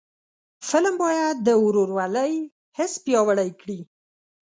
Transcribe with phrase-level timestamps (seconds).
[0.69, 2.33] فلم باید د ورورولۍ
[2.77, 3.79] حس پیاوړی کړي